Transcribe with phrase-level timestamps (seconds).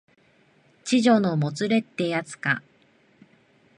[0.83, 2.63] 痴情のもつれってやつか